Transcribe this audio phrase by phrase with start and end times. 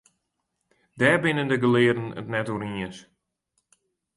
[0.99, 2.97] Dêr binne de gelearden it net oer iens.